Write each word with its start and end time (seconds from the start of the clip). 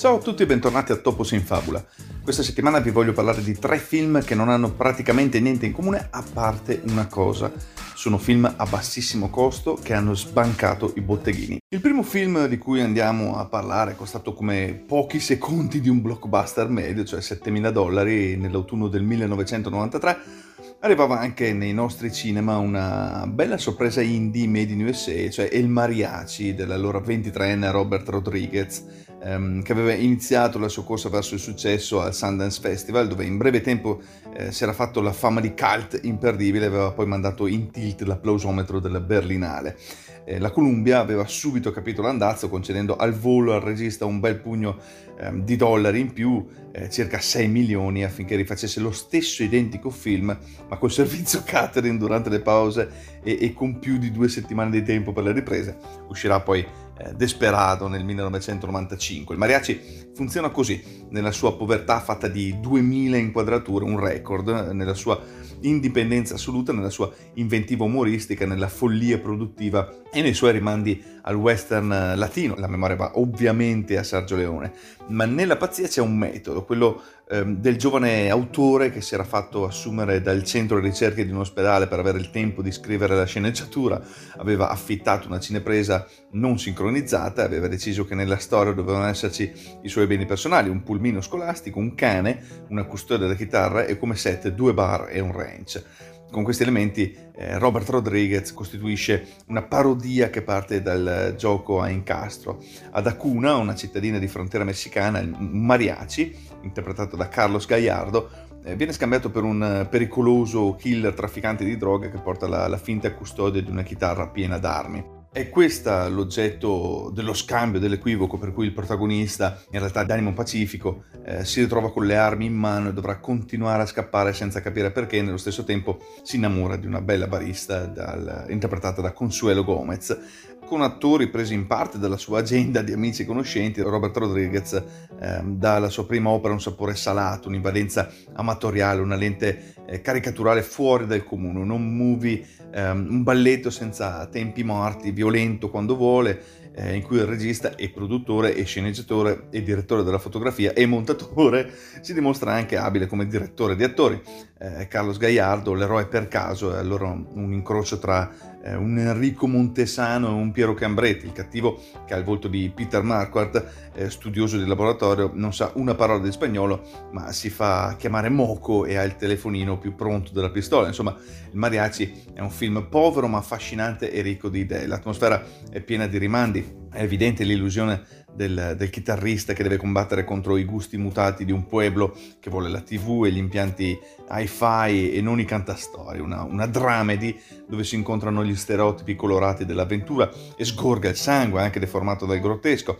Ciao 0.00 0.18
a 0.18 0.20
tutti 0.20 0.44
e 0.44 0.46
bentornati 0.46 0.92
a 0.92 0.96
Topos 0.96 1.32
in 1.32 1.42
Fabula. 1.42 1.84
Questa 2.22 2.44
settimana 2.44 2.78
vi 2.78 2.90
voglio 2.90 3.12
parlare 3.12 3.42
di 3.42 3.58
tre 3.58 3.78
film 3.78 4.22
che 4.22 4.36
non 4.36 4.48
hanno 4.48 4.70
praticamente 4.70 5.40
niente 5.40 5.66
in 5.66 5.72
comune 5.72 6.06
a 6.12 6.22
parte 6.22 6.80
una 6.86 7.08
cosa. 7.08 7.50
Sono 7.96 8.16
film 8.16 8.44
a 8.44 8.64
bassissimo 8.64 9.28
costo 9.28 9.74
che 9.74 9.94
hanno 9.94 10.14
sbancato 10.14 10.92
i 10.94 11.00
botteghini. 11.00 11.58
Il 11.68 11.80
primo 11.80 12.04
film 12.04 12.46
di 12.46 12.58
cui 12.58 12.80
andiamo 12.80 13.38
a 13.38 13.46
parlare 13.46 13.90
è 13.90 13.96
costato 13.96 14.34
come 14.34 14.84
pochi 14.86 15.18
secondi 15.18 15.80
di 15.80 15.88
un 15.88 16.00
blockbuster 16.00 16.68
medio, 16.68 17.02
cioè 17.02 17.20
7000 17.20 17.70
dollari 17.72 18.36
nell'autunno 18.36 18.86
del 18.86 19.02
1993 19.02 20.46
arrivava 20.80 21.18
anche 21.18 21.52
nei 21.52 21.74
nostri 21.74 22.12
cinema 22.12 22.56
una 22.58 23.26
bella 23.26 23.58
sorpresa 23.58 24.00
indie 24.00 24.46
made 24.46 24.72
in 24.72 24.86
USA, 24.86 25.28
cioè 25.28 25.48
El 25.50 25.66
Mariachi 25.68 26.54
dell'allora 26.54 27.00
23enne 27.00 27.70
Robert 27.72 28.08
Rodriguez, 28.08 28.84
ehm, 29.22 29.62
che 29.62 29.72
aveva 29.72 29.92
iniziato 29.92 30.58
la 30.58 30.68
sua 30.68 30.84
corsa 30.84 31.08
verso 31.08 31.34
il 31.34 31.40
successo 31.40 32.00
al 32.00 32.14
Sundance 32.14 32.60
Festival, 32.60 33.08
dove 33.08 33.24
in 33.24 33.36
breve 33.36 33.60
tempo 33.60 34.00
eh, 34.34 34.52
si 34.52 34.62
era 34.62 34.72
fatto 34.72 35.00
la 35.00 35.12
fama 35.12 35.40
di 35.40 35.54
cult 35.54 36.00
imperdibile 36.02 36.64
e 36.64 36.68
aveva 36.68 36.92
poi 36.92 37.06
mandato 37.06 37.46
in 37.46 37.70
tilt 37.70 38.02
l'applausometro 38.02 38.78
della 38.78 39.00
Berlinale. 39.00 39.76
Eh, 40.24 40.38
la 40.38 40.50
Columbia 40.50 41.00
aveva 41.00 41.26
subito 41.26 41.70
capito 41.70 42.02
l'andazzo 42.02 42.50
concedendo 42.50 42.96
al 42.96 43.14
volo 43.14 43.54
al 43.54 43.62
regista 43.62 44.04
un 44.04 44.20
bel 44.20 44.36
pugno 44.36 44.76
eh, 45.18 45.30
di 45.42 45.56
dollari 45.56 46.00
in 46.00 46.12
più, 46.12 46.46
eh, 46.70 46.90
circa 46.90 47.18
6 47.18 47.48
milioni, 47.48 48.04
affinché 48.04 48.36
rifacesse 48.36 48.78
lo 48.80 48.92
stesso 48.92 49.42
identico 49.42 49.88
film, 49.88 50.36
ma 50.68 50.76
col 50.76 50.92
servizio 50.92 51.42
catering 51.44 51.98
durante 51.98 52.28
le 52.28 52.40
pause 52.40 52.90
e, 53.22 53.38
e 53.40 53.52
con 53.54 53.78
più 53.78 53.96
di 53.96 54.12
due 54.12 54.28
settimane 54.28 54.70
di 54.70 54.82
tempo 54.82 55.12
per 55.12 55.24
le 55.24 55.32
riprese. 55.32 55.76
Uscirà 56.08 56.40
poi 56.40 56.64
eh, 56.98 57.14
Desperado 57.14 57.88
nel 57.88 58.04
1995. 58.04 59.34
Il 59.34 59.40
mariachi 59.40 59.80
funziona 60.14 60.50
così, 60.50 61.06
nella 61.10 61.30
sua 61.32 61.56
povertà 61.56 62.00
fatta 62.00 62.28
di 62.28 62.58
2000 62.60 63.16
inquadrature, 63.16 63.84
un 63.84 63.98
record, 63.98 64.48
nella 64.72 64.94
sua 64.94 65.20
indipendenza 65.60 66.34
assoluta, 66.34 66.72
nella 66.72 66.90
sua 66.90 67.10
inventiva 67.34 67.84
umoristica, 67.84 68.46
nella 68.46 68.68
follia 68.68 69.18
produttiva 69.18 70.02
e 70.12 70.22
nei 70.22 70.34
suoi 70.34 70.52
rimandi 70.52 71.02
al 71.28 71.36
western 71.36 72.14
latino. 72.16 72.54
La 72.56 72.66
memoria 72.66 72.96
va 72.96 73.12
ovviamente 73.14 73.98
a 73.98 74.02
Sergio 74.02 74.34
Leone, 74.34 74.72
ma 75.08 75.26
nella 75.26 75.56
pazzia 75.56 75.86
c'è 75.86 76.00
un 76.00 76.16
metodo, 76.16 76.64
quello 76.64 77.02
ehm, 77.30 77.56
del 77.56 77.76
giovane 77.76 78.30
autore 78.30 78.90
che 78.90 79.02
si 79.02 79.14
era 79.14 79.24
fatto 79.24 79.66
assumere 79.66 80.22
dal 80.22 80.42
centro 80.42 80.78
ricerche 80.80 81.24
di 81.24 81.30
un 81.30 81.38
ospedale 81.38 81.86
per 81.86 81.98
avere 81.98 82.18
il 82.18 82.30
tempo 82.30 82.62
di 82.62 82.72
scrivere 82.72 83.14
la 83.14 83.26
sceneggiatura, 83.26 84.00
aveva 84.38 84.70
affittato 84.70 85.28
una 85.28 85.38
cinepresa 85.38 86.06
non 86.30 86.58
sincronizzata 86.58 87.44
aveva 87.44 87.68
deciso 87.68 88.04
che 88.04 88.14
nella 88.14 88.38
storia 88.38 88.72
dovevano 88.72 89.06
esserci 89.06 89.52
i 89.82 89.88
suoi 89.88 90.06
beni 90.06 90.24
personali, 90.24 90.70
un 90.70 90.82
pulmino 90.82 91.20
scolastico, 91.20 91.78
un 91.78 91.94
cane, 91.94 92.64
una 92.68 92.84
custodia 92.84 93.26
da 93.26 93.34
chitarra 93.34 93.84
e 93.84 93.98
come 93.98 94.16
set 94.16 94.48
due 94.48 94.72
bar 94.72 95.08
e 95.10 95.20
un 95.20 95.32
ranch. 95.32 95.82
Con 96.30 96.44
questi 96.44 96.62
elementi 96.62 97.16
eh, 97.34 97.58
Robert 97.58 97.88
Rodriguez 97.88 98.52
costituisce 98.52 99.26
una 99.46 99.62
parodia 99.62 100.28
che 100.28 100.42
parte 100.42 100.82
dal 100.82 101.34
gioco 101.38 101.80
a 101.80 101.88
incastro. 101.88 102.62
Ad 102.90 103.06
Acuna, 103.06 103.56
una 103.56 103.74
cittadina 103.74 104.18
di 104.18 104.28
frontiera 104.28 104.64
messicana, 104.64 105.20
un 105.20 105.64
mariachi, 105.64 106.36
interpretato 106.62 107.16
da 107.16 107.28
Carlos 107.28 107.64
Gallardo, 107.64 108.28
eh, 108.62 108.76
viene 108.76 108.92
scambiato 108.92 109.30
per 109.30 109.42
un 109.42 109.86
pericoloso 109.90 110.74
killer 110.74 111.14
trafficante 111.14 111.64
di 111.64 111.78
droga 111.78 112.10
che 112.10 112.18
porta 112.18 112.46
la, 112.46 112.68
la 112.68 112.78
finta 112.78 113.12
custodia 113.14 113.62
di 113.62 113.70
una 113.70 113.82
chitarra 113.82 114.28
piena 114.28 114.58
d'armi. 114.58 115.17
È 115.38 115.50
questo 115.50 116.08
l'oggetto 116.08 117.12
dello 117.14 117.32
scambio, 117.32 117.78
dell'equivoco 117.78 118.38
per 118.38 118.52
cui 118.52 118.66
il 118.66 118.72
protagonista, 118.72 119.62
in 119.70 119.78
realtà 119.78 120.02
d'animo 120.02 120.32
pacifico, 120.32 121.04
eh, 121.24 121.44
si 121.44 121.60
ritrova 121.60 121.92
con 121.92 122.06
le 122.06 122.16
armi 122.16 122.46
in 122.46 122.56
mano 122.56 122.88
e 122.88 122.92
dovrà 122.92 123.20
continuare 123.20 123.82
a 123.82 123.86
scappare 123.86 124.32
senza 124.32 124.60
capire 124.60 124.90
perché, 124.90 125.22
nello 125.22 125.36
stesso 125.36 125.62
tempo 125.62 126.00
si 126.24 126.34
innamora 126.34 126.74
di 126.74 126.86
una 126.88 127.00
bella 127.00 127.28
barista 127.28 127.86
dal, 127.86 128.46
interpretata 128.48 129.00
da 129.00 129.12
Consuelo 129.12 129.62
Gomez, 129.62 130.18
con 130.68 130.82
attori 130.82 131.28
presi 131.28 131.54
in 131.54 131.66
parte 131.66 131.98
dalla 131.98 132.18
sua 132.18 132.40
agenda 132.40 132.82
di 132.82 132.92
amici 132.92 133.22
e 133.22 133.24
conoscenti, 133.24 133.80
Robert 133.80 134.14
Rodriguez 134.18 134.74
eh, 134.74 135.40
dà 135.42 135.76
alla 135.76 135.88
sua 135.88 136.06
prima 136.06 136.28
opera 136.28 136.52
un 136.52 136.60
sapore 136.60 136.94
salato, 136.94 137.48
un'invadenza 137.48 138.12
amatoriale, 138.34 139.00
una 139.00 139.16
lente 139.16 139.74
eh, 139.86 140.02
caricaturale 140.02 140.62
fuori 140.62 141.06
dal 141.06 141.24
comune, 141.24 141.60
un 141.60 141.96
movie, 141.96 142.44
eh, 142.70 142.90
un 142.90 143.22
balletto 143.22 143.70
senza 143.70 144.26
tempi 144.26 144.62
morti, 144.62 145.10
violento 145.10 145.70
quando 145.70 145.96
vuole, 145.96 146.58
eh, 146.74 146.94
in 146.94 147.02
cui 147.02 147.16
il 147.16 147.24
regista 147.24 147.74
e 147.74 147.88
produttore 147.88 148.54
e 148.54 148.64
sceneggiatore 148.64 149.48
e 149.50 149.62
direttore 149.62 150.02
della 150.02 150.18
fotografia 150.18 150.74
e 150.74 150.84
montatore 150.86 151.72
si 152.02 152.12
dimostra 152.12 152.52
anche 152.52 152.76
abile 152.76 153.06
come 153.06 153.26
direttore 153.26 153.74
di 153.74 153.84
attori. 153.84 154.20
Eh, 154.58 154.86
Carlos 154.86 155.16
Gallardo, 155.16 155.72
l'eroe 155.72 156.06
per 156.06 156.28
caso, 156.28 156.74
è 156.74 156.78
allora 156.78 157.08
un 157.08 157.52
incrocio 157.52 157.98
tra 157.98 158.30
eh, 158.68 158.74
un 158.74 158.98
Enrico 158.98 159.46
Montesano 159.46 160.28
e 160.28 160.32
un 160.32 160.50
Piero 160.52 160.74
Cambretti, 160.74 161.26
il 161.26 161.32
cattivo 161.32 161.80
che 162.06 162.14
ha 162.14 162.16
il 162.16 162.24
volto 162.24 162.48
di 162.48 162.70
Peter 162.74 163.02
Marquardt, 163.02 163.90
eh, 163.94 164.10
studioso 164.10 164.58
di 164.58 164.66
laboratorio, 164.66 165.30
non 165.32 165.54
sa 165.54 165.72
una 165.74 165.94
parola 165.94 166.22
di 166.22 166.30
spagnolo, 166.30 167.08
ma 167.12 167.32
si 167.32 167.50
fa 167.50 167.94
chiamare 167.96 168.28
Moco 168.28 168.84
e 168.84 168.96
ha 168.96 169.02
il 169.02 169.16
telefonino 169.16 169.78
più 169.78 169.94
pronto 169.94 170.32
della 170.32 170.50
pistola. 170.50 170.86
Insomma, 170.86 171.16
il 171.50 171.56
Mariachi 171.56 172.24
è 172.34 172.40
un 172.40 172.50
film 172.50 172.86
povero 172.88 173.26
ma 173.26 173.38
affascinante 173.38 174.12
e 174.12 174.20
ricco 174.20 174.48
di 174.48 174.60
idee. 174.60 174.86
L'atmosfera 174.86 175.42
è 175.70 175.80
piena 175.80 176.06
di 176.06 176.18
rimandi, 176.18 176.86
è 176.90 177.02
evidente 177.02 177.44
l'illusione 177.44 178.02
del, 178.32 178.74
del, 178.76 178.90
chitarrista 178.90 179.52
che 179.52 179.62
deve 179.62 179.76
combattere 179.76 180.24
contro 180.24 180.56
i 180.56 180.64
gusti 180.64 180.96
mutati 180.96 181.44
di 181.44 181.52
un 181.52 181.66
pueblo 181.66 182.16
che 182.40 182.50
vuole 182.50 182.68
la 182.68 182.80
tv 182.80 183.24
e 183.24 183.30
gli 183.30 183.38
impianti 183.38 183.98
hi-fi 184.30 185.12
e 185.12 185.20
non 185.20 185.40
i 185.40 185.44
cantastorie, 185.44 186.20
una, 186.20 186.42
una 186.42 186.66
dramedy 186.66 187.38
dove 187.66 187.84
si 187.84 187.96
incontrano 187.96 188.44
gli 188.44 188.54
stereotipi 188.54 189.16
colorati 189.16 189.64
dell'avventura 189.64 190.30
e 190.56 190.64
sgorga 190.64 191.08
il 191.08 191.16
sangue 191.16 191.62
anche 191.62 191.80
deformato 191.80 192.26
dal 192.26 192.40
grottesco 192.40 192.98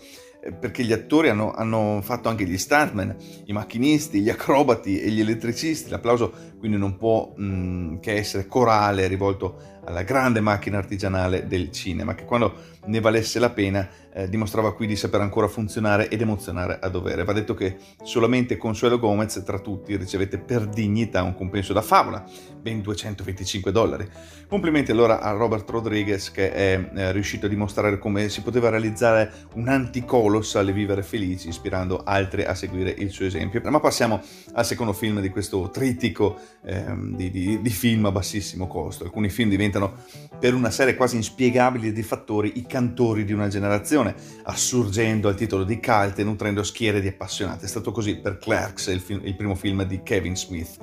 perché 0.61 0.85
gli 0.85 0.93
attori 0.93 1.29
hanno, 1.29 1.53
hanno, 1.53 2.01
fatto 2.03 2.29
anche 2.29 2.45
gli 2.45 2.57
stuntman, 2.57 3.15
i 3.47 3.53
macchinisti, 3.53 4.21
gli 4.21 4.31
acrobati 4.31 5.01
e 5.01 5.11
gli 5.11 5.21
elettricisti. 5.21 5.91
L'applauso 5.91 6.33
quindi 6.59 6.77
non 6.77 6.97
può 6.97 7.33
mh, 7.37 7.45
mm, 7.45 7.97
che 7.99 8.13
essere 8.15 8.47
corale 8.47 9.07
rivolto 9.07 9.77
alla 9.85 10.03
grande 10.03 10.41
macchina 10.41 10.79
artigianale 10.79 11.47
del 11.47 11.71
cinema, 11.73 12.15
che 12.15 12.25
quando 12.25 12.55
ne 12.87 13.01
valesse 13.01 13.39
la 13.39 13.51
pena 13.51 13.89
eh, 14.19 14.29
dimostrava 14.29 14.75
qui 14.75 14.89
di 14.89 14.97
saper 14.97 15.21
ancora 15.21 15.47
funzionare 15.47 16.09
ed 16.09 16.21
emozionare 16.21 16.79
a 16.81 16.89
dovere. 16.89 17.23
Va 17.23 17.33
detto 17.33 17.55
che 17.55 17.77
solamente 18.03 18.57
Consuelo 18.57 18.99
Gomez 18.99 19.43
tra 19.45 19.61
tutti 19.61 19.97
ricevette 19.97 20.39
per 20.39 20.67
dignità 20.67 21.23
un 21.23 21.35
compenso 21.35 21.73
da 21.73 21.83
favola, 21.83 22.25
ben 22.61 22.83
225 22.83 23.71
dollari. 23.71 24.09
Complimenti 24.49 24.91
allora 24.91 25.21
a 25.21 25.31
Robert 25.31 25.69
Rodriguez 25.71 26.31
che 26.31 26.53
è 26.53 26.91
eh, 26.95 27.13
riuscito 27.13 27.47
a 27.47 27.49
dimostrare 27.49 27.99
come 27.99 28.29
si 28.29 28.43
poteva 28.43 28.71
realizzare 28.71 29.31
un 29.55 29.69
anticolossal 29.69 30.69
e 30.69 30.73
vivere 30.73 31.03
felici, 31.03 31.49
ispirando 31.49 32.03
altri 32.03 32.45
a 32.45 32.55
seguire 32.55 32.91
il 32.91 33.11
suo 33.11 33.27
esempio. 33.27 33.61
Ma 33.71 33.79
passiamo 33.79 34.21
al 34.55 34.67
secondo 34.67 34.93
film 34.93 35.21
di 35.21 35.29
questo 35.29 35.71
trittico 35.71 36.39
eh, 36.65 36.85
di, 37.15 37.31
di, 37.31 37.61
di 37.61 37.71
film 37.71 38.07
a 38.07 38.11
bassissimo 38.11 38.67
costo. 38.67 39.05
Alcuni 39.05 39.29
film 39.29 39.51
diventano 39.51 39.95
per 40.41 40.55
una 40.55 40.71
serie 40.71 40.97
quasi 40.97 41.17
inspiegabile 41.17 41.93
di 41.93 42.03
fattori 42.03 42.53
i 42.57 42.67
cantori 42.67 43.25
di 43.25 43.33
una 43.33 43.49
generazione, 43.49 44.08
assurgendo 44.45 45.29
al 45.29 45.37
titolo 45.37 45.65
di 45.65 45.81
cult 45.81 46.19
e 46.19 46.25
nutrendo 46.25 46.63
schiere 46.63 47.01
di 47.01 47.09
appassionati. 47.09 47.65
È 47.65 47.69
stato 47.69 47.93
così 47.93 48.17
per 48.17 48.39
Clerks, 48.39 48.87
il, 48.89 49.01
film, 49.01 49.21
il 49.25 49.37
primo 49.37 49.55
film 49.55 49.85
di 49.85 50.03
Kevin 50.03 50.37
Smith. 50.37 50.79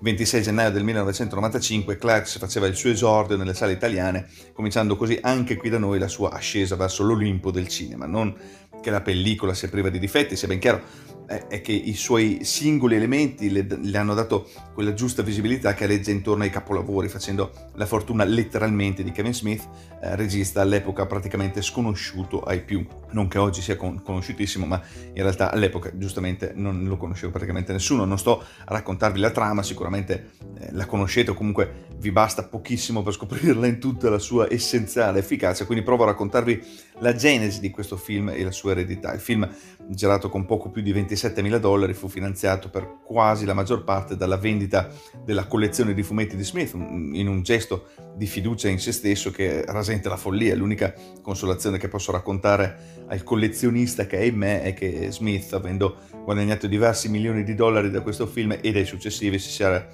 26 0.00 0.42
gennaio 0.42 0.70
del 0.70 0.84
1995 0.84 1.96
Clerks 1.96 2.38
faceva 2.38 2.66
il 2.66 2.76
suo 2.76 2.90
esordio 2.90 3.36
nelle 3.36 3.54
sale 3.54 3.72
italiane, 3.72 4.28
cominciando 4.52 4.96
così 4.96 5.18
anche 5.20 5.56
qui 5.56 5.70
da 5.70 5.78
noi 5.78 5.98
la 5.98 6.06
sua 6.06 6.30
ascesa 6.30 6.76
verso 6.76 7.02
l'Olimpo 7.02 7.50
del 7.50 7.66
cinema. 7.66 8.06
Non 8.06 8.34
che 8.80 8.90
la 8.90 9.00
pellicola 9.00 9.54
sia 9.54 9.68
priva 9.68 9.88
di 9.88 9.98
difetti, 9.98 10.36
sia 10.36 10.46
ben 10.46 10.60
chiaro, 10.60 10.82
è 11.28 11.60
che 11.60 11.72
i 11.72 11.92
suoi 11.92 12.38
singoli 12.42 12.96
elementi 12.96 13.50
le, 13.50 13.66
le, 13.68 13.98
hanno 13.98 14.14
dato 14.14 14.48
quella 14.72 14.94
giusta 14.94 15.22
visibilità 15.22 15.74
che 15.74 15.84
aleggia 15.84 16.10
intorno 16.10 16.44
ai 16.44 16.50
capolavori, 16.50 17.08
facendo 17.08 17.52
la 17.74 17.84
fortuna 17.84 18.24
letteralmente 18.24 19.02
di 19.02 19.12
Kevin 19.12 19.34
Smith, 19.34 19.68
eh, 20.00 20.16
regista 20.16 20.62
all'epoca 20.62 21.04
praticamente 21.04 21.60
sconosciuto 21.60 22.40
ai 22.40 22.62
più. 22.62 22.86
Non 23.10 23.28
che 23.28 23.38
oggi 23.38 23.60
sia 23.60 23.76
con- 23.76 24.02
conosciutissimo, 24.02 24.64
ma 24.64 24.80
in 25.08 25.22
realtà 25.22 25.50
all'epoca 25.50 25.90
giustamente 25.96 26.52
non 26.54 26.84
lo 26.84 26.96
conosceva 26.96 27.30
praticamente 27.30 27.72
nessuno. 27.72 28.06
Non 28.06 28.18
sto 28.18 28.40
a 28.40 28.72
raccontarvi 28.72 29.20
la 29.20 29.30
trama, 29.30 29.62
sicuramente 29.62 30.30
eh, 30.58 30.72
la 30.72 30.86
conoscete 30.86 31.32
o 31.32 31.34
comunque 31.34 31.86
vi 31.98 32.10
basta 32.10 32.44
pochissimo 32.44 33.02
per 33.02 33.12
scoprirla 33.12 33.66
in 33.66 33.78
tutta 33.78 34.08
la 34.08 34.18
sua 34.18 34.50
essenziale 34.50 35.18
efficacia, 35.18 35.66
quindi 35.66 35.84
provo 35.84 36.04
a 36.04 36.06
raccontarvi 36.06 36.62
la 37.00 37.14
genesi 37.14 37.60
di 37.60 37.70
questo 37.70 37.96
film 37.96 38.30
e 38.30 38.42
la 38.42 38.50
sua 38.50 38.70
eredità. 38.70 39.12
Il 39.12 39.20
film, 39.20 39.48
girato 39.88 40.28
con 40.28 40.44
poco 40.46 40.70
più 40.70 40.82
di 40.82 40.92
26 40.92 41.16
27.000 41.18 41.56
dollari 41.56 41.94
fu 41.94 42.08
finanziato 42.08 42.68
per 42.70 42.98
quasi 43.02 43.44
la 43.44 43.54
maggior 43.54 43.84
parte 43.84 44.16
dalla 44.16 44.36
vendita 44.36 44.88
della 45.24 45.46
collezione 45.46 45.94
di 45.94 46.02
fumetti 46.02 46.36
di 46.36 46.44
Smith, 46.44 46.74
in 46.74 47.26
un 47.28 47.42
gesto 47.42 47.88
di 48.14 48.26
fiducia 48.26 48.68
in 48.68 48.78
se 48.78 48.92
stesso 48.92 49.30
che 49.30 49.64
rasente 49.66 50.08
la 50.08 50.16
follia. 50.16 50.54
L'unica 50.54 50.94
consolazione 51.22 51.78
che 51.78 51.88
posso 51.88 52.12
raccontare 52.12 53.04
al 53.08 53.22
collezionista 53.22 54.06
che 54.06 54.18
è 54.18 54.22
in 54.22 54.36
me 54.36 54.62
è 54.62 54.74
che 54.74 55.10
Smith, 55.10 55.52
avendo 55.52 55.96
guadagnato 56.24 56.66
diversi 56.66 57.08
milioni 57.08 57.42
di 57.42 57.54
dollari 57.54 57.90
da 57.90 58.02
questo 58.02 58.26
film 58.26 58.58
e 58.60 58.72
dai 58.72 58.84
successivi, 58.84 59.38
si 59.38 59.50
sia 59.50 59.76
eh, 59.76 59.88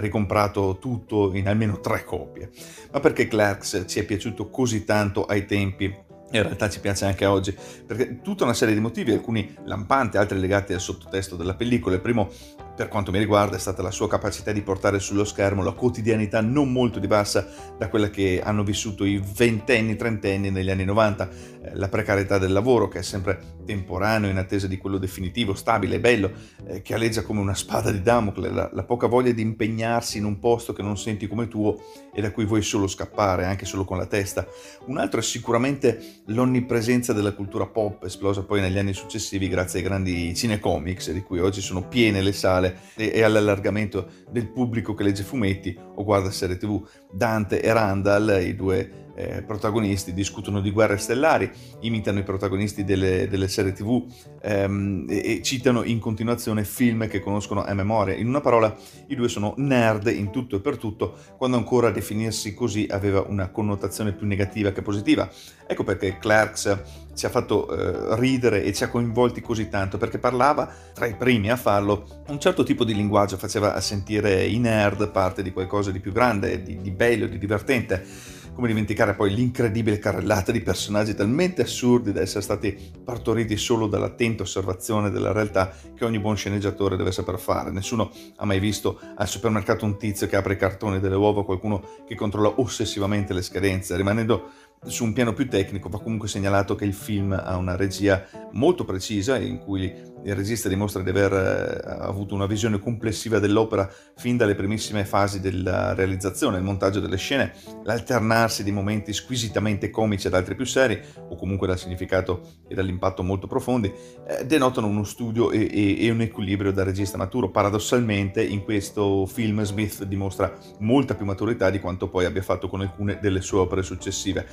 ricomprato 0.00 0.78
tutto 0.78 1.34
in 1.34 1.48
almeno 1.48 1.80
tre 1.80 2.04
copie. 2.04 2.50
Ma 2.92 3.00
perché 3.00 3.28
Clerks 3.28 3.84
ci 3.86 4.00
è 4.00 4.04
piaciuto 4.04 4.50
così 4.50 4.84
tanto 4.84 5.24
ai 5.24 5.46
tempi 5.46 6.06
in 6.30 6.42
realtà 6.42 6.68
ci 6.68 6.80
piace 6.80 7.04
anche 7.04 7.24
oggi, 7.24 7.56
perché 7.86 8.20
tutta 8.20 8.44
una 8.44 8.54
serie 8.54 8.74
di 8.74 8.80
motivi, 8.80 9.12
alcuni 9.12 9.54
lampanti, 9.64 10.16
altri 10.16 10.38
legati 10.38 10.72
al 10.72 10.80
sottotesto 10.80 11.36
della 11.36 11.54
pellicola. 11.54 11.94
Il 11.94 12.00
primo 12.00 12.30
per 12.78 12.86
quanto 12.86 13.10
mi 13.10 13.18
riguarda 13.18 13.56
è 13.56 13.58
stata 13.58 13.82
la 13.82 13.90
sua 13.90 14.06
capacità 14.06 14.52
di 14.52 14.62
portare 14.62 15.00
sullo 15.00 15.24
schermo 15.24 15.64
la 15.64 15.72
quotidianità 15.72 16.40
non 16.40 16.70
molto 16.70 17.00
diversa 17.00 17.44
da 17.76 17.88
quella 17.88 18.08
che 18.08 18.40
hanno 18.40 18.62
vissuto 18.62 19.04
i 19.04 19.20
ventenni, 19.36 19.96
trentenni 19.96 20.50
negli 20.50 20.70
anni 20.70 20.84
90, 20.84 21.28
eh, 21.60 21.74
la 21.74 21.88
precarietà 21.88 22.38
del 22.38 22.52
lavoro 22.52 22.86
che 22.86 23.00
è 23.00 23.02
sempre 23.02 23.56
temporaneo 23.64 24.30
in 24.30 24.38
attesa 24.38 24.68
di 24.68 24.78
quello 24.78 24.96
definitivo, 24.96 25.54
stabile 25.54 25.96
e 25.96 26.00
bello, 26.00 26.30
eh, 26.66 26.80
che 26.80 26.94
aleggia 26.94 27.22
come 27.22 27.40
una 27.40 27.54
spada 27.54 27.90
di 27.90 28.00
Damocle, 28.00 28.50
la, 28.50 28.70
la 28.72 28.84
poca 28.84 29.08
voglia 29.08 29.32
di 29.32 29.42
impegnarsi 29.42 30.18
in 30.18 30.24
un 30.24 30.38
posto 30.38 30.72
che 30.72 30.82
non 30.82 30.96
senti 30.96 31.26
come 31.26 31.48
tuo 31.48 31.82
e 32.14 32.20
da 32.20 32.30
cui 32.30 32.46
vuoi 32.46 32.62
solo 32.62 32.86
scappare, 32.86 33.44
anche 33.44 33.66
solo 33.66 33.84
con 33.84 33.98
la 33.98 34.06
testa. 34.06 34.46
Un 34.86 34.98
altro 34.98 35.18
è 35.20 35.22
sicuramente 35.22 36.22
l'onnipresenza 36.26 37.12
della 37.12 37.32
cultura 37.32 37.66
pop, 37.66 38.04
esplosa 38.04 38.44
poi 38.44 38.60
negli 38.60 38.78
anni 38.78 38.94
successivi 38.94 39.48
grazie 39.48 39.80
ai 39.80 39.84
grandi 39.84 40.34
cinecomics, 40.34 41.10
di 41.10 41.22
cui 41.22 41.40
oggi 41.40 41.60
sono 41.60 41.86
piene 41.86 42.22
le 42.22 42.32
sale 42.32 42.67
digitale 42.68 43.12
e, 43.12 43.22
all'allargamento 43.22 44.10
del 44.30 44.48
pubblico 44.48 44.94
che 44.94 45.02
legge 45.02 45.22
fumetti 45.22 45.76
o 45.94 46.04
guarda 46.04 46.30
serie 46.30 46.56
tv. 46.56 46.86
Dante 47.10 47.60
e 47.60 47.72
Randall, 47.72 48.42
i 48.42 48.54
due 48.54 49.06
eh, 49.18 49.42
protagonisti 49.42 50.12
discutono 50.12 50.60
di 50.60 50.70
guerre 50.70 50.96
stellari, 50.96 51.50
imitano 51.80 52.20
i 52.20 52.22
protagonisti 52.22 52.84
delle, 52.84 53.26
delle 53.28 53.48
serie 53.48 53.72
tv 53.72 54.06
ehm, 54.40 55.06
e, 55.08 55.22
e, 55.24 55.42
citano 55.42 55.82
in 55.82 55.98
continuazione 55.98 56.62
film 56.62 57.08
che 57.08 57.18
conoscono 57.18 57.64
a 57.64 57.74
memoria. 57.74 58.14
In 58.14 58.28
una 58.28 58.40
parola, 58.40 58.74
i 59.08 59.16
due 59.16 59.28
sono 59.28 59.54
nerd 59.56 60.06
in 60.06 60.30
tutto 60.30 60.56
e 60.56 60.60
per 60.60 60.76
tutto, 60.76 61.16
quando 61.36 61.56
ancora 61.56 61.90
definirsi 61.90 62.54
così 62.54 62.86
aveva 62.88 63.24
una 63.26 63.48
connotazione 63.48 64.12
più 64.12 64.26
negativa 64.26 64.70
che 64.70 64.82
positiva. 64.82 65.28
Ecco 65.66 65.82
perché 65.82 66.16
Clerks 66.18 66.78
ci 67.14 67.26
ha 67.26 67.28
fatto 67.28 67.68
eh, 67.68 68.16
ridere 68.20 68.62
e 68.62 68.72
ci 68.72 68.84
ha 68.84 68.88
coinvolti 68.88 69.40
così 69.40 69.68
tanto, 69.68 69.98
perché 69.98 70.18
parlava, 70.18 70.72
tra 70.94 71.06
i 71.06 71.16
primi 71.16 71.50
a 71.50 71.56
farlo, 71.56 72.22
un 72.28 72.38
certo 72.38 72.62
tipo 72.62 72.84
di 72.84 72.94
linguaggio, 72.94 73.36
faceva 73.36 73.78
sentire 73.80 74.46
i 74.46 74.58
nerd 74.58 75.10
parte 75.10 75.42
di 75.42 75.52
qualcosa 75.52 75.90
di 75.90 75.98
più 75.98 76.12
grande, 76.12 76.62
di, 76.62 76.80
di 76.80 76.90
bello, 76.92 77.26
di 77.26 77.38
divertente 77.38 78.36
come 78.58 78.70
dimenticare 78.70 79.14
poi 79.14 79.32
l'incredibile 79.32 80.00
carrellata 80.00 80.50
di 80.50 80.60
personaggi 80.60 81.14
talmente 81.14 81.62
assurdi 81.62 82.10
da 82.10 82.22
essere 82.22 82.40
stati 82.40 82.76
partoriti 83.04 83.56
solo 83.56 83.86
dall'attenta 83.86 84.42
osservazione 84.42 85.10
della 85.10 85.30
realtà 85.30 85.72
che 85.94 86.04
ogni 86.04 86.18
buon 86.18 86.36
sceneggiatore 86.36 86.96
deve 86.96 87.12
saper 87.12 87.38
fare. 87.38 87.70
Nessuno 87.70 88.10
ha 88.34 88.44
mai 88.44 88.58
visto 88.58 88.98
al 89.14 89.28
supermercato 89.28 89.84
un 89.84 89.96
tizio 89.96 90.26
che 90.26 90.34
apre 90.34 90.54
i 90.54 90.56
cartoni 90.56 90.98
delle 90.98 91.14
uova, 91.14 91.44
qualcuno 91.44 91.84
che 92.04 92.16
controlla 92.16 92.54
ossessivamente 92.56 93.32
le 93.32 93.42
scadenze, 93.42 93.94
rimanendo 93.94 94.50
su 94.86 95.04
un 95.04 95.12
piano 95.12 95.32
più 95.32 95.48
tecnico 95.48 95.88
va 95.88 96.00
comunque 96.00 96.28
segnalato 96.28 96.74
che 96.74 96.84
il 96.84 96.94
film 96.94 97.32
ha 97.32 97.56
una 97.56 97.76
regia 97.76 98.24
molto 98.52 98.84
precisa 98.84 99.36
in 99.36 99.58
cui 99.58 99.92
il 100.24 100.34
regista 100.34 100.68
dimostra 100.68 101.02
di 101.02 101.10
aver 101.10 101.32
eh, 101.32 102.04
avuto 102.04 102.34
una 102.34 102.46
visione 102.46 102.78
complessiva 102.78 103.38
dell'opera 103.38 103.90
fin 104.16 104.36
dalle 104.36 104.54
primissime 104.54 105.04
fasi 105.04 105.40
della 105.40 105.94
realizzazione, 105.94 106.58
il 106.58 106.64
montaggio 106.64 107.00
delle 107.00 107.16
scene, 107.16 107.52
l'alternarsi 107.84 108.64
di 108.64 108.70
momenti 108.70 109.12
squisitamente 109.12 109.90
comici 109.90 110.26
ad 110.26 110.34
altri 110.34 110.54
più 110.54 110.66
seri 110.66 111.00
o 111.28 111.36
comunque 111.36 111.66
dal 111.66 111.78
significato 111.78 112.58
e 112.68 112.74
dall'impatto 112.74 113.22
molto 113.22 113.46
profondi, 113.46 113.92
eh, 114.26 114.44
denotano 114.44 114.86
uno 114.86 115.04
studio 115.04 115.50
e, 115.50 115.68
e, 115.70 116.04
e 116.04 116.10
un 116.10 116.20
equilibrio 116.20 116.72
da 116.72 116.84
regista 116.84 117.16
maturo. 117.16 117.50
Paradossalmente 117.50 118.42
in 118.44 118.62
questo 118.64 119.26
film 119.26 119.62
Smith 119.62 120.04
dimostra 120.04 120.52
molta 120.80 121.14
più 121.14 121.24
maturità 121.24 121.70
di 121.70 121.80
quanto 121.80 122.08
poi 122.08 122.24
abbia 122.24 122.42
fatto 122.42 122.68
con 122.68 122.80
alcune 122.80 123.18
delle 123.20 123.40
sue 123.40 123.58
opere 123.58 123.82
successive. 123.82 124.46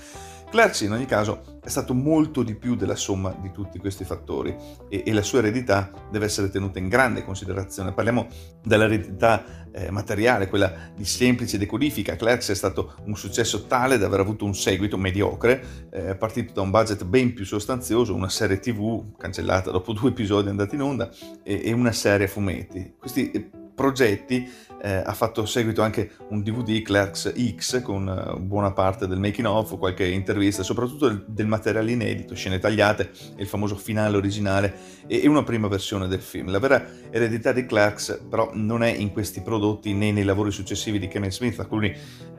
Clerks 0.50 0.81
in 0.81 0.92
ogni 0.92 1.06
caso 1.06 1.59
è 1.63 1.69
stato 1.69 1.94
molto 1.94 2.44
di 2.44 2.56
più 2.56 2.75
della 2.75 2.95
somma 2.95 3.36
di 3.42 3.51
tutti 3.51 3.80
questi 3.80 4.03
fattori 4.03 4.56
e, 4.88 5.03
e 5.06 5.13
la 5.13 5.24
sua 5.24 5.39
eredità 5.39 5.92
deve 6.12 6.25
essere 6.25 6.50
tenuta 6.50 6.80
in 6.80 6.88
grande 6.88 7.24
considerazione. 7.24 7.92
Parliamo 7.92 8.27
dell'eredità 8.63 9.65
eh, 9.71 9.92
materiale, 9.92 10.47
quella 10.47 10.92
di 10.95 11.03
semplice 11.06 11.57
decodifica. 11.57 12.15
Clerks 12.15 12.50
è 12.50 12.56
stato 12.56 12.95
un 13.06 13.15
successo 13.15 13.65
tale 13.65 13.97
da 13.97 14.06
aver 14.06 14.21
avuto 14.21 14.45
un 14.45 14.56
seguito 14.56 14.97
mediocre, 14.97 15.88
eh, 15.92 16.15
partito 16.15 16.53
da 16.53 16.62
un 16.62 16.71
budget 16.71 17.03
ben 17.03 17.33
più 17.33 17.45
sostanzioso, 17.45 18.13
una 18.13 18.30
serie 18.30 18.59
tv 18.59 19.18
cancellata 19.18 19.71
dopo 19.71 19.92
due 19.94 20.09
episodi 20.09 20.50
andati 20.50 20.75
in 20.75 20.81
onda 20.81 21.09
e, 21.44 21.62
e 21.65 21.74
una 21.74 21.92
serie 21.92 22.27
a 22.27 22.30
fumetti. 22.30 22.94
Questi 22.97 23.31
eh, 23.31 23.50
progetti 23.75 24.50
eh, 24.86 25.02
ha 25.04 25.14
fatto 25.14 25.48
seguito 25.48 25.82
anche 25.82 26.12
un 26.30 26.44
DVD 26.44 26.84
Clerks 26.84 27.34
X 27.56 27.82
con 27.82 28.08
uh, 28.08 28.40
buona 28.40 28.72
parte 28.72 29.08
del 29.08 29.18
making 29.18 29.48
of, 29.48 29.80
qualche 29.80 30.06
intervista, 30.06 30.62
soprattutto 30.62 31.08
del, 31.08 31.26
del, 31.28 31.48
materiale 31.48 31.92
inedito, 31.92 32.36
scene 32.36 32.60
tagliate, 32.60 33.10
il 33.38 33.48
famoso 33.48 33.76
finale 33.78 34.16
originale 34.16 34.76
e, 35.08 35.24
e, 35.24 35.28
una 35.28 35.42
prima 35.42 35.68
versione 35.68 36.08
del 36.08 36.22
film. 36.22 36.52
La 36.52 36.60
vera 36.60 36.86
eredità 37.10 37.52
di 37.52 37.66
Clerks 37.66 38.26
però 38.30 38.52
non 38.54 38.84
è 38.84 38.94
in 38.94 39.12
questi 39.12 39.42
prodotti 39.42 39.92
né 39.94 40.12
nei 40.12 40.24
lavori 40.24 40.52
successivi 40.52 41.00
di 41.00 41.08
Kevin 41.08 41.31
Smith, 41.31 41.60
alcuni 41.60 41.92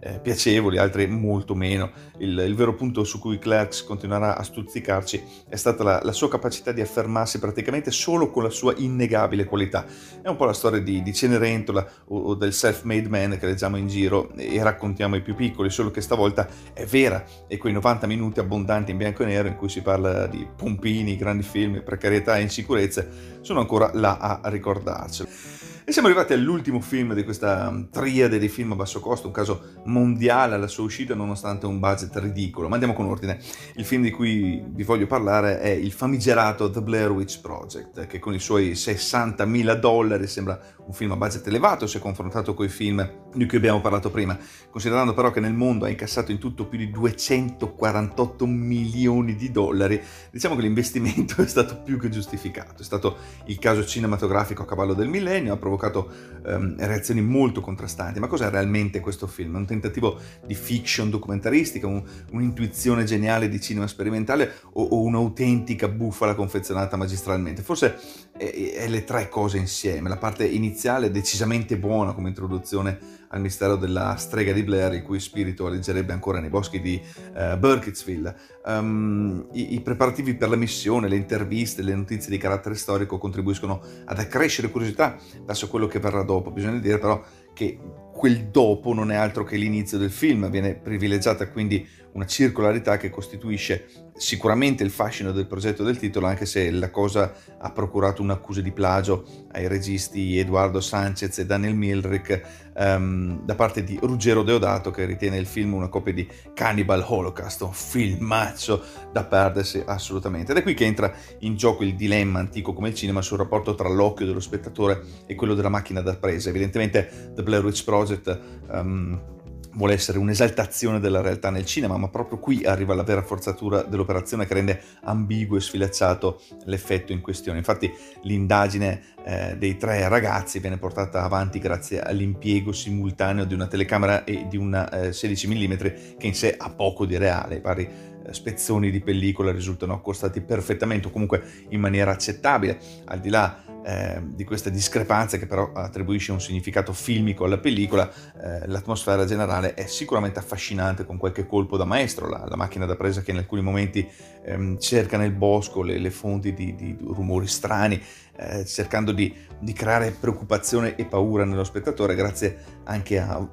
eh, 0.07 0.21
piacevoli, 0.21 0.79
altri 0.79 1.07
molto 1.09 1.55
meno. 1.55 1.91
Il, 2.19 2.39
il, 2.39 2.55
vero 2.55 2.75
punto 2.75 3.03
su 3.03 3.19
cui 3.19 3.39
Clerks 3.39 3.83
continuerà 3.83 4.37
a 4.37 4.43
stuzzicarci 4.43 5.23
è 5.49 5.57
stata 5.57 5.83
la, 5.83 6.01
la, 6.03 6.13
sua 6.13 6.29
capacità 6.29 6.71
di 6.71 6.81
affermarsi 6.81 7.39
praticamente 7.39 7.91
solo 7.91 8.31
con 8.31 8.45
la 8.45 8.51
sua 8.51 8.73
innegabile 8.77 9.45
qualità. 9.45 9.85
È 10.23 10.29
un 10.29 10.37
po' 10.37 10.45
la 10.45 10.53
storia 10.53 10.81
di, 10.81 11.03
di 11.03 11.13
Cenerentola 11.13 11.87
o, 12.07 12.19
o 12.19 12.35
del 12.35 12.53
self-made 12.53 13.09
man 13.09 13.37
che 13.39 13.47
leggiamo 13.47 13.77
in 13.77 13.89
giro 13.89 14.31
e 14.37 14.63
raccontiamo 14.63 15.17
ai 15.17 15.23
più 15.23 15.35
piccoli, 15.35 15.71
solo 15.71 15.91
che 15.91 16.01
stavolta 16.01 16.47
è 16.73 16.85
vera 16.85 17.25
e 17.49 17.59
quei 17.59 17.73
90 17.73 18.07
minuti 18.07 18.39
abbondanti 18.39 18.93
in 18.93 18.97
bianco 18.99 19.25
e 19.25 19.27
nero 19.27 19.49
in 19.49 19.57
cui 19.57 19.69
si 19.69 19.83
parla 19.83 20.27
di 20.27 20.47
pompini, 20.55 21.17
grandi 21.17 21.43
film, 21.43 21.83
precarietà 21.83 22.37
e 22.39 22.43
insicurezze 22.43 23.39
sono 23.41 23.61
ancora 23.61 23.91
là 23.95 24.41
a 24.43 24.49
ricordarcelo. 24.49 25.56
E 25.89 25.93
siamo 25.93 26.09
arrivati 26.09 26.33
all'ultimo 26.33 26.81
film 26.81 27.15
di 27.15 27.23
questa 27.23 27.71
mm, 27.71 27.85
triade 27.93 28.41
di 28.41 28.49
film 28.49 28.73
a 28.73 28.75
basso 28.75 28.99
costo, 28.99 29.29
un 29.29 29.33
caso 29.33 29.83
mondiale 29.85 30.57
alla 30.57 30.67
sua 30.67 30.83
uscita 30.83 31.15
nonostante 31.15 31.67
un 31.67 31.79
budget 31.79 32.17
ridicolo. 32.17 32.67
Ma 32.67 32.73
andiamo 32.73 32.93
con 32.93 33.07
ordine. 33.07 33.39
Il 33.77 33.85
film 33.85 34.03
di 34.03 34.11
cui 34.11 34.61
vi 34.67 34.83
voglio 34.83 35.07
parlare 35.07 35.61
è 35.61 35.69
il 35.69 35.93
famigerato 35.93 36.69
The 36.73 36.83
Blair 36.83 37.13
Witch 37.13 37.41
Project, 37.41 38.09
che 38.09 38.19
con 38.19 38.35
i 38.35 38.41
suoi 38.41 38.73
60.000 38.73 39.75
dollari 39.79 40.27
sembra 40.27 40.59
un 40.79 40.93
film 40.93 41.13
a 41.13 41.17
budget 41.17 41.47
elevato 41.47 41.87
se 41.87 42.01
confrontato 42.01 42.53
con 42.53 42.65
i 42.67 42.69
film 42.69 43.09
di 43.37 43.47
cui 43.47 43.59
abbiamo 43.59 43.81
parlato 43.81 44.11
prima, 44.11 44.39
considerando 44.71 45.15
però 45.15 45.31
che 45.31 45.41
nel 45.41 45.53
mondo 45.53 45.85
ha 45.85 45.89
incassato 45.89 46.33
in 46.33 46.39
tutto 46.39 46.67
più 46.67 46.79
di 46.79 46.91
248 46.91 48.47
milioni 48.47 49.37
di 49.37 49.51
dollari, 49.51 50.01
diciamo 50.31 50.57
che 50.57 50.63
l'investimento 50.63 51.41
è 51.43 51.47
stato 51.47 51.83
più 51.83 51.99
che 51.99 52.09
giustificato. 52.09 52.83
È 52.83 52.85
stato 52.85 53.17
il 53.47 53.59
caso 53.59 53.85
cinematografico 53.85 54.63
a 54.63 54.67
cavallo 54.67 54.95
del 54.95 55.09
millennio, 55.09 55.53
ha 55.53 55.57
provocato 55.57 56.11
um, 56.45 56.75
reazioni 56.79 57.21
molto 57.21 57.61
contrastanti. 57.61 58.21
Ma 58.21 58.27
cos'è 58.27 58.49
realmente 58.49 59.01
questo 59.01 59.27
film? 59.27 59.55
È 59.55 59.59
un 59.59 59.67
tentativo 59.67 60.19
di 60.47 60.55
fiction 60.55 61.11
documentaristica, 61.11 61.87
un, 61.87 62.03
un'intuizione 62.31 63.05
geniale 63.05 63.49
di 63.49 63.61
cinema 63.61 63.87
sperimentale 63.87 64.55
o, 64.73 64.83
o 64.83 65.03
un'autentica 65.03 65.89
bufala 65.89 66.35
confezionata 66.35 66.97
magistralmente? 66.97 67.63
Forse 67.63 67.99
è, 68.37 68.75
è 68.77 68.89
le 68.89 69.05
tre 69.05 69.29
cose 69.29 69.59
insieme. 69.59 70.09
La 70.09 70.17
parte 70.17 70.47
iniziale 70.47 71.11
decisamente 71.11 71.77
buona 71.77 72.13
come 72.13 72.29
introduzione 72.29 73.25
al 73.29 73.41
mistero 73.41 73.77
della 73.77 74.17
strega 74.17 74.53
di 74.53 74.63
Blair, 74.63 74.95
il 74.95 75.03
cui 75.03 75.21
spirito 75.21 75.67
alleggerebbe 75.67 76.13
ancora 76.13 76.41
nei 76.41 76.51
boschi 76.51 76.81
di 76.81 77.01
uh, 77.35 77.57
Burkittsville. 77.57 78.37
Um, 78.65 79.47
i, 79.53 79.75
i, 79.75 79.81
preparativi 79.81 80.35
per 80.35 80.49
la 80.49 80.57
missione, 80.57 81.09
le 81.09 81.17
interviste, 81.17 81.83
le 81.83 81.95
notizie 81.95 82.31
di 82.31 82.39
carattere 82.39 82.75
storico 82.75 83.19
contribuiscono 83.19 83.83
ad 84.05 84.19
accrescere 84.19 84.71
curiosità 84.71 85.17
verso 85.45 85.69
quello 85.69 85.87
che 85.87 86.01
verrà 86.01 86.23
dopo. 86.23 86.51
Bisogna 86.51 86.79
dire 86.79 86.99
però 86.99 87.23
che 87.53 87.79
quel 88.13 88.49
dopo 88.49 88.95
non 88.95 89.11
è 89.11 89.15
altro 89.15 89.45
che 89.45 89.57
l'inizio 89.57 89.99
del 89.99 90.11
film, 90.11 90.49
viene 90.51 90.75
privilegiata 90.75 91.49
quindi 91.49 91.87
una 92.13 92.25
circolarità 92.25 92.97
che 92.97 93.11
costituisce 93.11 93.87
sicuramente 94.17 94.83
il 94.83 94.91
fascino 94.91 95.33
del 95.33 95.47
progetto 95.47 95.85
del 95.85 95.99
titolo, 95.99 96.27
anche 96.27 96.47
se 96.47 96.71
la 96.71 96.91
cosa 96.91 97.35
ha 97.59 97.71
procurato 97.71 98.23
un'accusa 98.23 98.63
di 98.63 98.73
plagio 98.73 99.47
ai 99.53 99.69
registi 99.69 100.39
Eduardo 100.39 100.81
Sanchez 100.81 101.39
e 101.39 101.47
Daniel 101.47 101.75
Milrick 101.75 102.66
um, 102.77 103.45
da 103.45 103.55
parte 103.55 103.83
di 103.83 103.99
Ruggero 104.01 104.43
Deodato 104.43 104.91
che 104.91 105.05
ritiene 105.05 105.37
il 105.37 105.47
film 105.47 105.75
una 105.75 105.89
copia 105.89 106.13
di 106.13 106.29
Cannibal 106.55 107.05
Holocaust, 107.07 107.63
un 107.63 107.73
filmaccio 107.73 108.83
da 109.13 109.25
perdersi 109.25 109.83
assolutamente. 109.85 110.53
Ed 110.53 110.59
è 110.59 110.63
qui 110.63 110.75
che 110.75 110.85
entra 110.85 111.13
in 111.41 111.57
gioco 111.57 111.83
il 111.83 111.95
dilemma 111.95 112.39
antico 112.39 112.73
come 112.73 112.89
il 112.89 112.95
cinema 112.95 113.23
sul 113.23 113.39
rapporto 113.39 113.75
tra 113.75 113.89
l'occhio 113.89 114.27
dello 114.27 114.41
spettatore 114.41 115.03
e 115.27 115.35
quello 115.35 115.55
della 115.55 115.69
macchina 115.69 116.01
da 116.01 116.17
presa. 116.17 116.49
Evidentemente 116.49 117.33
The 117.35 117.43
Blair 117.43 117.65
Witch 117.65 117.85
Project 117.85 118.41
um, 118.69 119.35
vuole 119.77 119.95
essere 119.95 120.19
un'esaltazione 120.19 121.01
della 121.01 121.21
realtà 121.21 121.51
nel 121.51 121.65
cinema, 121.65 121.97
ma 121.97 122.09
proprio 122.09 122.39
qui 122.39 122.65
arriva 122.65 122.95
la 122.95 123.03
vera 123.03 123.23
forzatura 123.23 123.83
dell'operazione 123.83 124.47
che 124.47 124.55
rende 124.55 124.83
ambiguo 125.03 125.57
e 125.57 125.61
sfilacciato 125.61 126.41
l'effetto 126.65 127.13
in 127.13 127.21
questione. 127.21 127.59
Infatti 127.59 127.93
l'indagine 128.23 129.15
eh, 129.25 129.57
dei 129.57 129.77
tre 129.77 130.09
ragazzi 130.09 130.59
viene 130.59 130.79
portata 130.79 131.23
avanti 131.23 131.59
grazie 131.59 132.01
all'impiego 132.01 132.73
simultaneo 132.73 133.45
di 133.45 133.55
una 133.55 133.67
telecamera 133.67 134.25
e 134.25 134.47
di 134.49 134.57
una 134.57 134.89
eh, 134.91 135.13
16 135.13 135.49
mm 135.49 135.77
che 136.17 136.27
in 136.27 136.35
sé 136.35 136.55
ha 136.57 136.71
poco 136.71 137.05
di 137.05 137.17
reale, 137.17 137.57
i 137.57 137.61
vari 137.61 137.83
eh, 137.85 138.16
spezzoni 138.33 138.91
di 138.91 139.01
pellicola 139.01 139.53
risultano 139.53 139.95
accostati 139.95 140.41
perfettamente 140.41 141.09
o 141.09 141.11
comunque 141.11 141.43
in 141.69 141.81
maniera 141.81 142.11
accettabile, 142.11 142.79
al 143.07 143.21
di 143.21 143.29
là 143.29 143.63
eh, 143.87 144.21
di 144.25 144.43
queste 144.43 144.73
discrepanze 144.73 145.39
che 145.39 145.47
però 145.47 145.71
attribuisce 145.73 146.33
un 146.33 146.41
significato 146.41 146.93
filmico 146.93 147.45
alla 147.45 147.59
pellicola, 147.59 148.11
eh, 148.11 148.67
l'atmosfera 148.67 149.25
generale 149.25 149.75
è 149.75 149.87
sicuramente 149.87 150.41
affascinante 150.41 151.05
con 151.05 151.19
qualche 151.19 151.47
colpo 151.47 151.77
da 151.77 151.85
maestro, 151.85 152.29
la, 152.29 152.45
la 152.49 152.57
macchina 152.57 152.85
da 152.85 152.97
presa 152.97 153.23
che 153.23 153.31
in 153.31 153.37
alcuni 153.37 153.63
momenti 153.63 154.05
ehm, 154.45 154.79
cerca 154.79 155.17
nel 155.17 155.31
bosco 155.31 155.83
le, 155.83 155.99
le 155.99 156.11
fonti 156.11 156.53
di, 156.53 156.75
di, 156.75 156.97
rumori 157.01 157.47
strani, 157.47 158.03
eh, 158.37 158.65
cercando 158.65 159.13
di, 159.13 159.33
di 159.61 159.73
creare 159.73 160.11
preoccupazione 160.11 160.97
e 160.97 161.05
paura 161.05 161.45
nello 161.45 161.63
spettatore 161.63 162.17
grazie 162.17 162.57
anche 162.85 163.21
a 163.21 163.49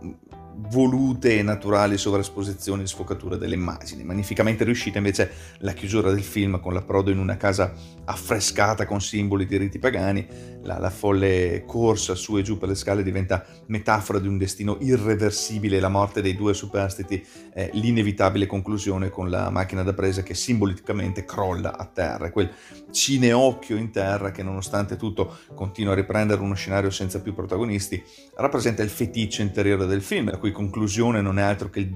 volute 0.55 1.37
e 1.37 1.43
naturali 1.43 1.97
sovraesposizioni 1.97 2.83
e 2.83 2.87
sfocature 2.87 3.37
delle 3.37 3.55
immagini. 3.55 4.03
Magnificamente 4.03 4.63
riuscita 4.63 4.97
invece 4.97 5.31
la 5.59 5.73
chiusura 5.73 6.11
del 6.11 6.23
film 6.23 6.59
con 6.59 6.73
l'approdo 6.73 7.11
in 7.11 7.17
una 7.17 7.37
casa 7.37 7.73
affrescata 8.05 8.85
con 8.85 9.01
simboli 9.01 9.45
di 9.45 9.57
riti 9.57 9.79
pagani, 9.79 10.25
la, 10.63 10.77
la 10.77 10.89
folle 10.89 11.63
corsa 11.65 12.15
su 12.15 12.37
e 12.37 12.41
giù 12.41 12.57
per 12.57 12.69
le 12.69 12.75
scale 12.75 13.03
diventa 13.03 13.45
metafora 13.67 14.19
di 14.19 14.27
un 14.27 14.37
destino 14.37 14.77
irreversibile, 14.79 15.79
la 15.79 15.89
morte 15.89 16.21
dei 16.21 16.35
due 16.35 16.53
superstiti 16.53 17.25
è 17.53 17.69
l'inevitabile 17.73 18.45
conclusione 18.45 19.09
con 19.09 19.29
la 19.29 19.49
macchina 19.49 19.83
da 19.83 19.93
presa 19.93 20.23
che 20.23 20.33
simbolicamente 20.33 21.25
crolla 21.25 21.77
a 21.77 21.85
terra, 21.85 22.31
quel 22.31 22.51
cineocchio 22.91 23.75
in 23.75 23.91
terra 23.91 24.31
che 24.31 24.43
nonostante 24.43 24.95
tutto 24.95 25.37
continua 25.55 25.93
a 25.93 25.95
riprendere 25.95 26.41
uno 26.41 26.55
scenario 26.55 26.89
senza 26.89 27.21
più 27.21 27.33
protagonisti, 27.33 28.01
rappresenta 28.35 28.83
il 28.83 28.89
feticcio 28.89 29.41
interiore 29.41 29.85
del 29.85 30.01
film, 30.01 30.29
cui 30.43 30.51
conclusione 30.51 31.21
non 31.21 31.39
è 31.39 31.41
altro 31.41 31.69
che 31.69 31.89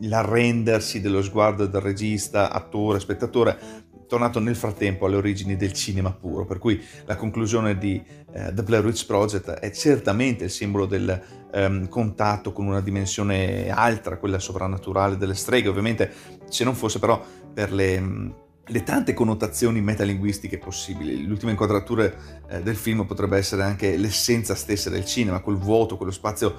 l'arrendersi 0.00 1.00
dello 1.00 1.22
sguardo 1.22 1.64
del 1.64 1.80
regista, 1.80 2.52
attore, 2.52 3.00
spettatore, 3.00 3.58
tornato 4.06 4.38
nel 4.38 4.54
frattempo 4.54 5.06
alle 5.06 5.16
origini 5.16 5.56
del 5.56 5.72
cinema 5.72 6.12
puro, 6.12 6.44
per 6.44 6.58
cui 6.58 6.78
la 7.06 7.16
conclusione 7.16 7.78
di 7.78 7.98
uh, 8.04 8.52
The 8.52 8.62
Blair 8.62 8.84
Witch 8.84 9.06
Project 9.06 9.48
è 9.48 9.70
certamente 9.70 10.44
il 10.44 10.50
simbolo 10.50 10.84
del 10.84 11.48
um, 11.54 11.88
contatto 11.88 12.52
con 12.52 12.66
una 12.66 12.82
dimensione 12.82 13.70
altra, 13.70 14.18
quella 14.18 14.38
sovrannaturale 14.38 15.16
delle 15.16 15.34
streghe, 15.34 15.70
ovviamente 15.70 16.12
se 16.50 16.64
non 16.64 16.74
fosse 16.74 16.98
però 16.98 17.24
per 17.54 17.72
le... 17.72 17.96
Um, 17.96 18.34
le 18.68 18.82
tante 18.82 19.14
connotazioni 19.14 19.80
metalinguistiche 19.80 20.58
possibili. 20.58 21.24
L'ultima 21.24 21.52
inquadratura 21.52 22.12
eh, 22.48 22.62
del 22.62 22.74
film 22.74 23.06
potrebbe 23.06 23.36
essere 23.36 23.62
anche 23.62 23.96
l'essenza 23.96 24.56
stessa 24.56 24.90
del 24.90 25.04
cinema, 25.04 25.38
quel 25.38 25.54
vuoto, 25.54 25.96
quello 25.96 26.10
spazio 26.10 26.52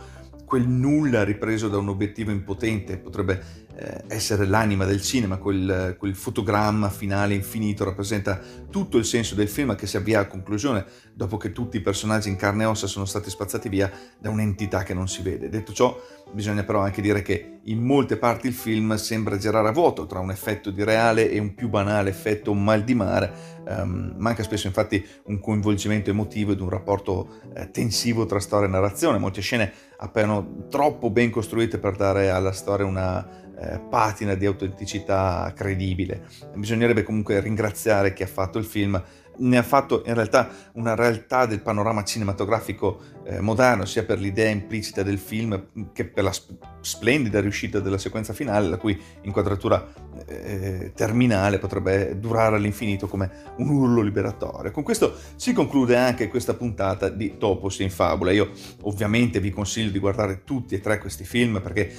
quel 0.48 0.66
nulla 0.66 1.25
ripreso 1.25 1.68
da 1.68 1.77
un 1.77 1.89
obiettivo 1.89 2.32
impotente, 2.32 2.98
potrebbe 2.98 3.67
eh, 3.80 4.04
essere 4.08 4.48
l'anima 4.48 4.86
del 4.86 5.02
cinema, 5.04 5.38
quel, 5.38 5.96
quel, 6.00 6.16
fotogramma 6.16 6.90
finale 6.90 7.36
infinito 7.36 7.84
rappresenta 7.84 8.40
tutto 8.72 8.98
il 8.98 9.06
senso 9.06 9.36
del 9.36 9.48
film 9.48 9.76
che 9.76 9.86
si 9.86 9.98
avvia 9.98 10.22
a 10.22 10.26
conclusione 10.26 10.84
dopo 11.14 11.38
che 11.38 11.52
tutti 11.52 11.78
i 11.78 11.82
personaggi 11.82 12.28
in 12.28 12.38
carne 12.38 12.64
e 12.64 12.66
ossa 12.66 12.88
sono 12.88 13.06
stati 13.06 13.30
spazzati 13.30 13.70
via 13.70 13.92
da 14.18 14.32
un'entità 14.32 14.82
che 14.82 14.96
non 14.96 15.08
si 15.08 15.22
vede. 15.22 15.50
Detto 15.50 15.74
ciò, 15.74 15.96
bisogna 16.32 16.64
però 16.64 16.80
anche 16.80 17.02
dire 17.02 17.22
che 17.22 17.60
in 17.66 17.84
molte 17.84 18.18
parti 18.18 18.48
il 18.48 18.54
film 18.54 18.96
sembra 18.96 19.38
girare 19.38 19.68
a 19.68 19.72
vuoto 19.72 20.08
tra 20.08 20.20
un 20.20 20.32
effetto 20.32 20.72
di 20.72 20.84
reale 20.84 21.30
e 21.30 21.38
un 21.38 21.54
più 21.54 21.70
banale 21.70 22.10
effetto 22.10 22.54
mal 22.56 22.84
di 22.84 22.96
mare. 22.96 23.56
Um, 23.68 24.14
manca 24.18 24.44
spesso 24.44 24.66
infatti 24.66 25.06
un 25.26 25.40
coinvolgimento 25.40 26.10
emotivo 26.10 26.54
ed 26.54 26.62
un 26.62 26.70
rapporto 26.70 27.42
eh, 27.54 27.70
tensivo 27.70 28.26
tra 28.26 28.40
storia 28.40 28.68
e 28.68 28.72
narrazione. 28.72 29.20
Molte 29.20 29.42
scene 29.42 29.72
appaiono 29.98 30.68
troppo 30.70 31.10
ben 31.10 31.30
costruite 31.30 31.78
per 31.78 31.96
dare 31.96 32.30
alla 32.30 32.54
storia 32.54 32.86
una 32.86 33.46
eh, 33.60 33.80
patina 33.90 34.36
di 34.36 34.46
autenticità 34.46 35.52
credibile. 35.56 36.26
Bisognerebbe 36.56 37.04
comunque 37.04 37.40
ringraziare 37.40 38.14
chi 38.14 38.24
ha 38.24 38.28
fatto 38.28 38.58
il 38.58 38.66
film 38.66 39.02
ne 39.40 39.58
ha 39.58 39.64
fatto 39.64 40.04
in 40.06 40.14
realtà 40.14 40.50
una 40.74 40.96
realtà 40.96 41.46
del 41.46 41.62
panorama 41.62 42.04
cinematografico 42.04 43.00
eh, 43.26 43.40
moderno, 43.40 43.86
sia 43.86 44.04
per 44.04 44.20
l'idea 44.20 44.50
implicita 44.50 45.04
del 45.04 45.18
film 45.18 45.92
che 45.94 46.06
per 46.06 46.24
la 46.24 46.32
sp- 46.32 46.54
splendida 46.82 47.40
riuscita 47.40 47.80
della 47.80 47.98
sequenza 47.98 48.34
finale, 48.34 48.68
la 48.68 48.78
cui 48.78 49.00
inquadratura 49.22 49.86
eh, 50.26 50.92
terminale 50.96 51.60
potrebbe 51.60 52.18
durare 52.20 52.56
all'infinito 52.56 53.08
come 53.08 53.30
un 53.58 53.70
urlo 53.70 54.02
liberatorio. 54.02 54.72
Con 54.72 54.84
questo 54.84 55.16
si 55.36 55.54
conclude 55.54 55.96
anche 55.96 56.30
questa 56.30 56.54
puntata 56.54 57.10
di 57.10 57.38
Topos 57.38 57.80
in 57.80 57.92
Fabula. 57.92 58.32
Io 58.32 58.52
ovviamente 58.84 59.40
vi 59.40 59.52
consiglio 59.52 59.92
di 59.92 60.00
guardare 60.00 60.44
tutti 60.44 60.76
e 60.76 60.80
tre 60.80 60.98
questi 60.98 61.26
film 61.26 61.62
perché 61.62 61.94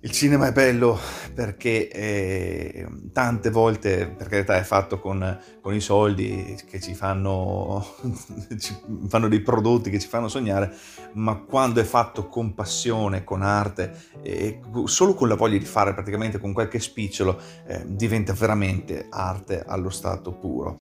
il 0.00 0.10
cinema 0.10 0.48
è 0.48 0.52
bello 0.52 0.98
perché 1.34 1.90
eh, 1.90 2.86
tante 3.12 3.50
volte, 3.50 4.06
per 4.08 4.28
carità, 4.28 4.56
è 4.56 4.62
fatto 4.62 4.98
con, 4.98 5.38
con 5.60 5.74
i 5.74 5.80
soldi 5.80 6.56
che 6.68 6.80
ci 6.80 6.94
fanno, 6.94 7.84
ci 8.58 8.76
fanno 9.08 9.28
dei 9.28 9.40
prodotti 9.40 9.90
che 9.90 9.98
ci 9.98 10.08
fanno 10.08 10.28
sognare, 10.28 10.74
ma 11.14 11.36
quando 11.36 11.80
è 11.80 11.84
fatto 11.84 12.28
con 12.28 12.54
passione, 12.54 13.24
con 13.24 13.42
arte 13.42 13.96
e 14.22 14.60
solo 14.84 15.14
con 15.14 15.28
la 15.28 15.34
voglia 15.34 15.58
di 15.58 15.64
fare 15.64 15.94
praticamente 15.94 16.38
con 16.38 16.52
qualche 16.52 16.78
spicciolo, 16.78 17.40
eh, 17.66 17.84
diventa 17.86 18.32
veramente 18.32 19.06
arte 19.10 19.64
allo 19.66 19.90
stato 19.90 20.32
puro. 20.32 20.78